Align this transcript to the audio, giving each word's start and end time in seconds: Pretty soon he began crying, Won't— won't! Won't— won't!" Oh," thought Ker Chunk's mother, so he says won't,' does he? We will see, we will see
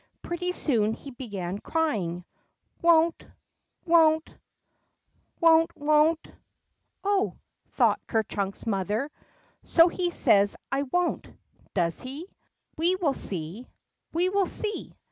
Pretty 0.23 0.51
soon 0.51 0.93
he 0.93 1.11
began 1.11 1.59
crying, 1.59 2.25
Won't— 2.81 3.23
won't! 3.85 4.31
Won't— 5.39 5.77
won't!" 5.77 6.27
Oh," 7.03 7.37
thought 7.73 7.99
Ker 8.07 8.23
Chunk's 8.23 8.65
mother, 8.65 9.11
so 9.63 9.89
he 9.89 10.09
says 10.09 10.57
won't,' 10.71 11.27
does 11.75 12.01
he? 12.01 12.25
We 12.77 12.95
will 12.95 13.13
see, 13.13 13.67
we 14.11 14.29
will 14.29 14.47
see 14.47 14.95